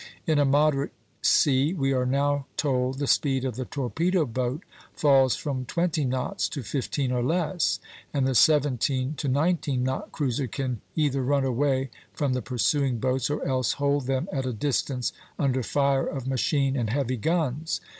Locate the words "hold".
13.73-14.07